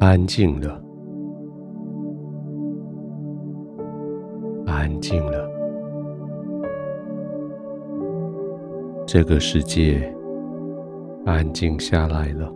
[0.00, 0.82] 安静了，
[4.64, 5.46] 安静了，
[9.06, 10.10] 这个世界
[11.26, 12.50] 安静下来了。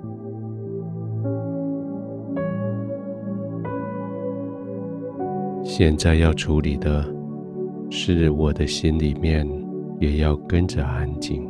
[5.62, 7.04] 现在要处理的
[7.90, 9.46] 是，我的心里面
[10.00, 11.46] 也要跟着安静，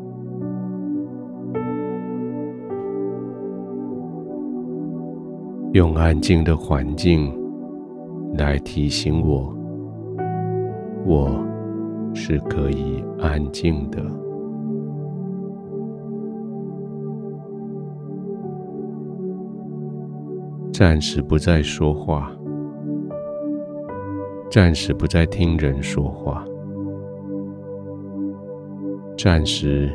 [5.74, 7.36] 用安静的环境
[8.34, 9.52] 来提醒我，
[11.04, 11.44] 我
[12.14, 14.00] 是可以安静的，
[20.72, 22.30] 暂时不再说话。
[24.48, 26.44] 暂时不再听人说话，
[29.18, 29.90] 暂时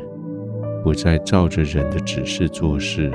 [0.84, 3.10] 不再照着人的指示做事，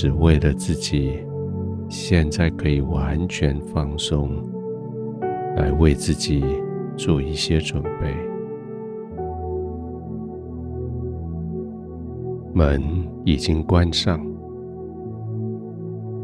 [0.00, 1.18] 只为了自己
[1.88, 4.30] 现在可以完全放松，
[5.56, 6.44] 来为自己
[6.96, 8.14] 做一些准备。
[12.54, 12.80] 门
[13.24, 14.24] 已经关上，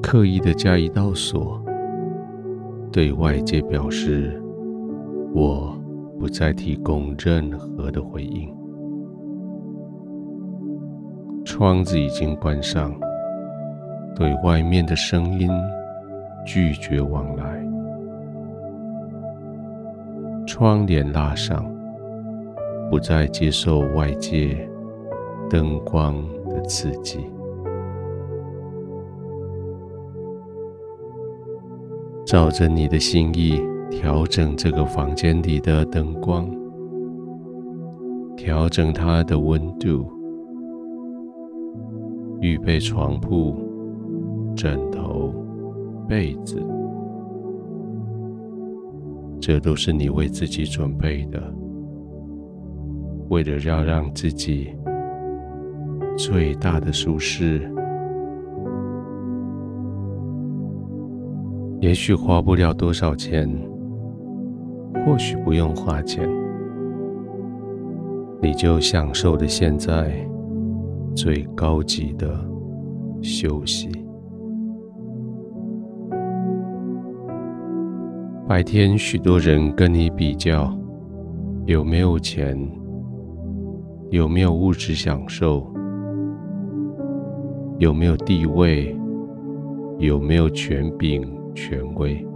[0.00, 1.60] 刻意的加一道锁。
[2.92, 4.40] 对外界表示，
[5.34, 5.76] 我
[6.16, 8.54] 不再提供任何的回应。
[11.44, 12.94] 窗子已经关上，
[14.14, 15.50] 对外面的声音
[16.46, 17.62] 拒绝往来。
[20.46, 21.64] 窗帘拉上，
[22.90, 24.68] 不再接受外界
[25.50, 26.14] 灯光
[26.48, 27.18] 的刺激。
[32.24, 36.48] 照着你的心意调整这个房间里的灯光，
[38.36, 40.10] 调整它的温度，
[42.40, 43.56] 预备床铺、
[44.54, 45.34] 枕头、
[46.08, 46.62] 被子，
[49.40, 51.42] 这都是你为自己准备的，
[53.28, 54.74] 为了要让自己
[56.16, 57.70] 最大的舒适。
[61.80, 63.50] 也许花不了多少钱，
[65.04, 66.26] 或许不用花钱，
[68.40, 70.14] 你就享受的现在
[71.14, 72.42] 最高级的
[73.20, 74.03] 休息。
[78.46, 80.70] 白天许多人跟你比较，
[81.64, 82.56] 有没有钱，
[84.10, 85.66] 有没有物质享受，
[87.78, 88.94] 有没有地位，
[89.98, 91.22] 有没有权柄。
[91.56, 92.26] 权威，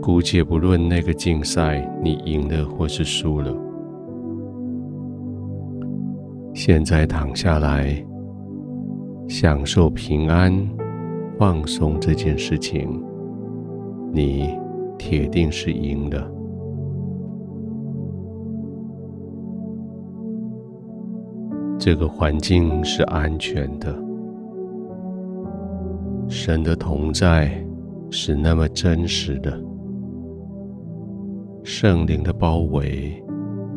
[0.00, 3.54] 姑且不论那个竞赛你赢了或是输了，
[6.54, 8.02] 现在躺下来，
[9.28, 10.50] 享受平安、
[11.38, 13.00] 放松这件事情，
[14.12, 14.58] 你
[14.98, 16.32] 铁定是赢的。
[21.78, 23.96] 这个环境是安全的。
[26.28, 27.64] 神的同在
[28.10, 29.62] 是那么真实的，
[31.62, 33.22] 圣灵的包围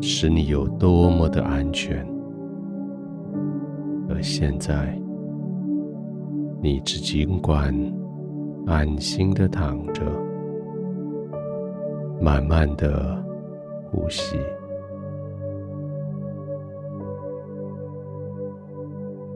[0.00, 2.04] 使你有多么的安全。
[4.10, 5.00] 而现在，
[6.64, 7.74] 你只尽管
[8.68, 10.00] 安心的躺着，
[12.20, 13.20] 慢慢的
[13.90, 14.36] 呼吸，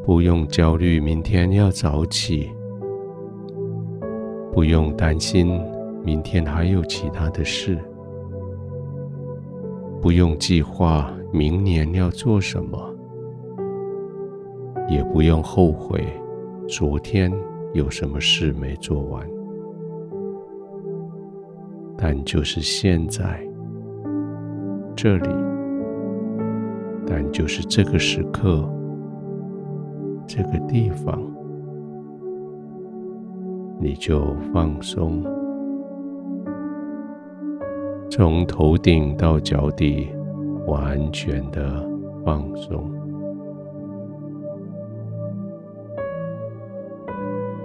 [0.05, 2.49] 不用焦虑，明天要早起。
[4.53, 5.61] 不用担心，
[6.05, 7.77] 明天还有其他的事。
[10.01, 12.79] 不用计划明年要做什么，
[14.89, 16.07] 也不用后悔
[16.69, 17.33] 昨天
[17.75, 19.27] 有什么事没做完。
[21.97, 23.41] 但就是现在，
[24.95, 25.29] 这里，
[27.07, 28.69] 但就是这个时刻，
[30.27, 31.23] 这个地方。
[33.79, 35.23] 你就放松，
[38.11, 40.09] 从头顶到脚底，
[40.67, 41.89] 完全的
[42.25, 42.91] 放松。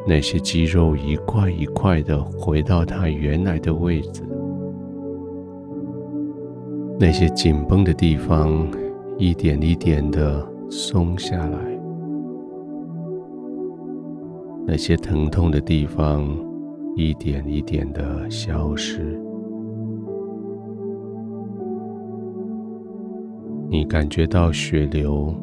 [0.08, 4.24] 那些肌肉一块一块的回到它原来的位置，
[7.00, 8.68] 那些紧绷的地方
[9.18, 11.60] 一点一点的松下来。
[14.66, 16.28] 那些疼痛的地方，
[16.96, 19.20] 一点一点的消失。
[23.70, 25.34] 你感觉到血流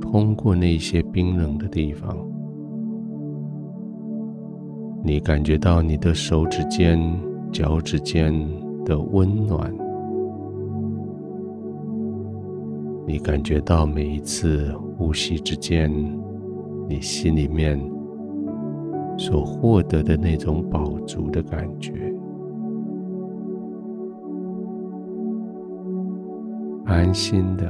[0.00, 2.16] 通过那些冰冷的地方。
[5.02, 7.00] 你感觉到你的手指间、
[7.50, 8.32] 脚趾间
[8.84, 9.72] 的温暖，
[13.06, 15.90] 你感觉到每一次呼吸之间，
[16.88, 17.80] 你心里面
[19.16, 21.92] 所获得的那种饱足的感觉。
[26.84, 27.64] 安心的，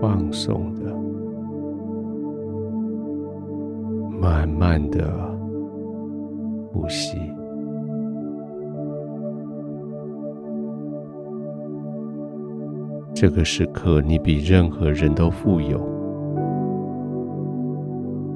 [0.00, 0.94] 放松的，
[4.20, 5.25] 慢慢的
[6.76, 7.18] 呼吸。
[13.14, 15.80] 这个时刻，你比任何人都富有，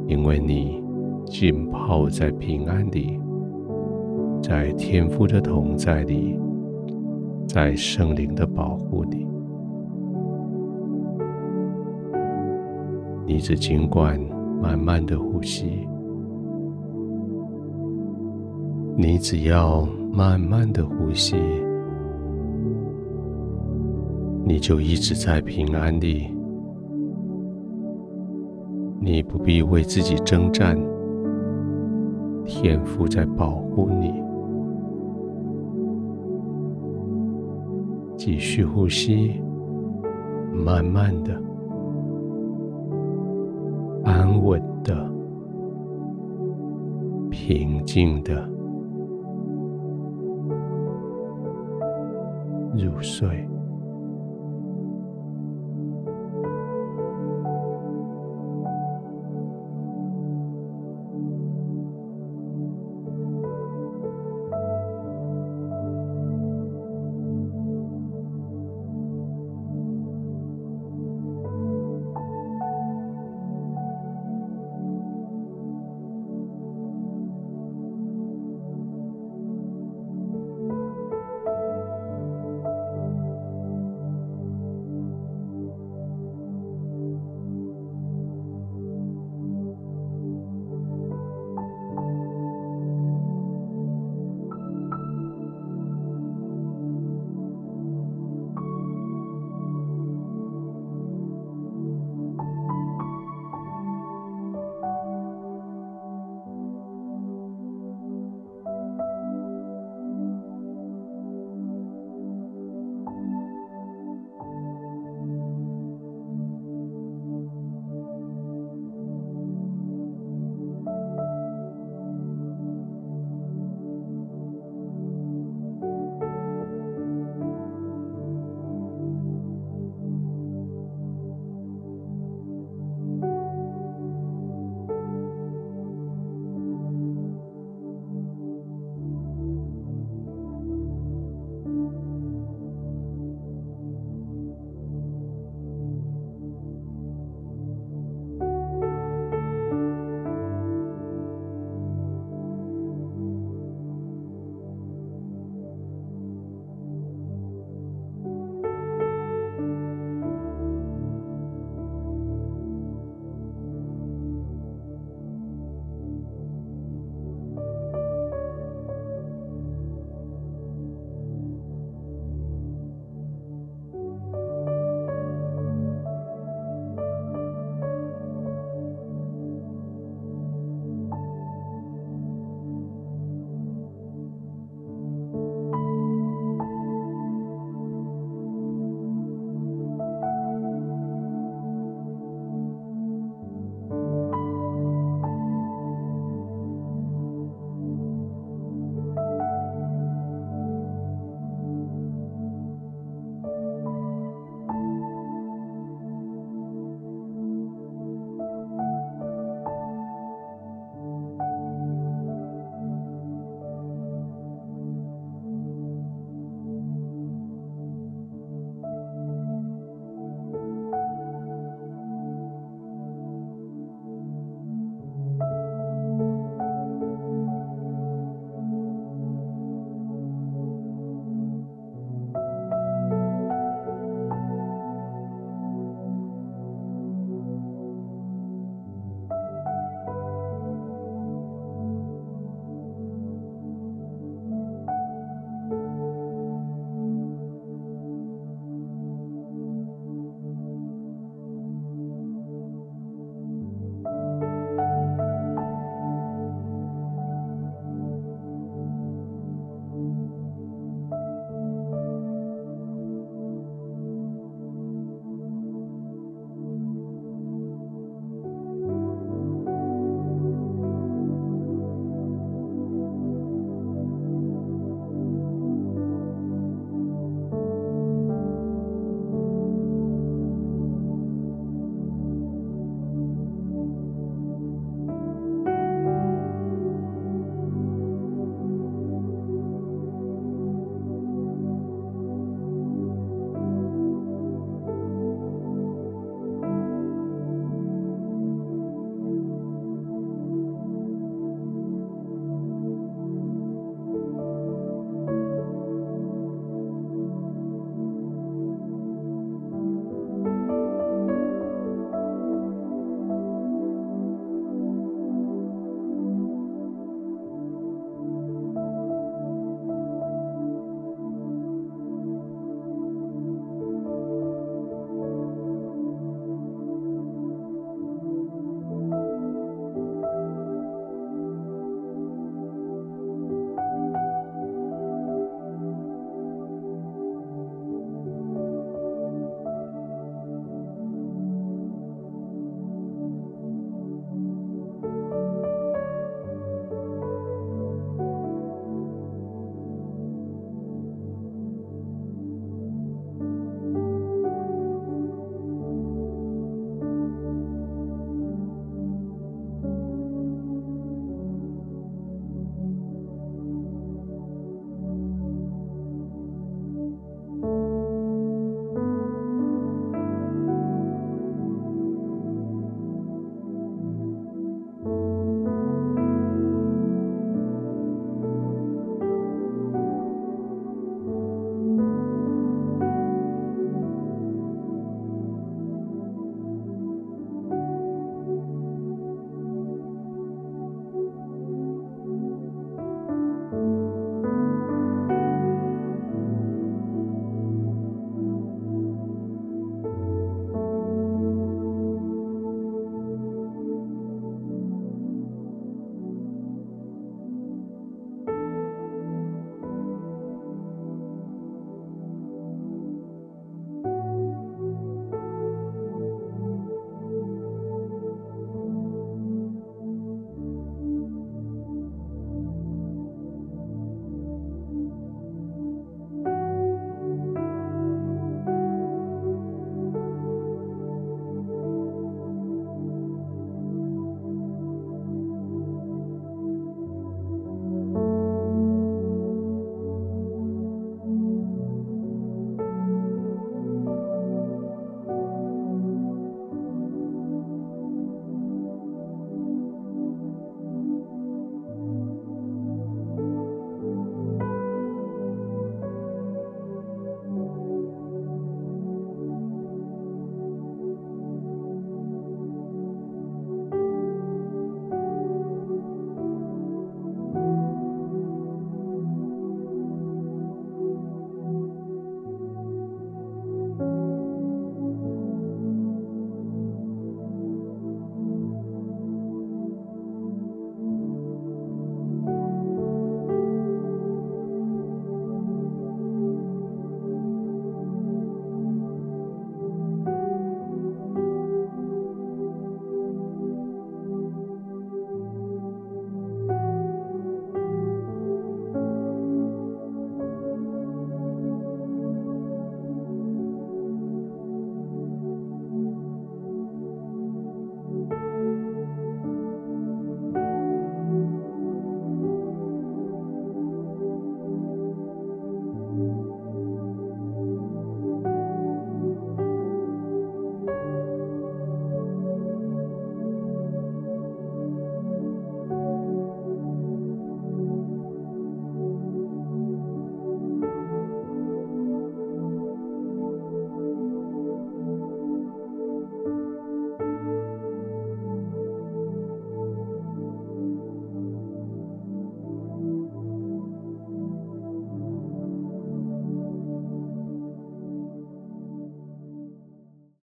[0.07, 0.83] 因为你
[1.27, 3.21] 浸泡在平安里，
[4.43, 6.39] 在天父的同在里。
[7.47, 9.27] 在圣灵的保护里，
[13.27, 14.21] 你只尽管
[14.63, 15.89] 慢慢的呼吸，
[18.97, 21.37] 你只要慢慢的呼吸，
[24.45, 26.27] 你就一直在平安里，
[29.01, 30.79] 你不必为自己征战，
[32.45, 34.13] 天父在保护你。
[38.17, 39.41] 继续呼吸，
[40.53, 41.41] 慢慢的、
[44.05, 45.11] 安稳的、
[47.31, 48.47] 平静的
[52.75, 53.60] 入睡。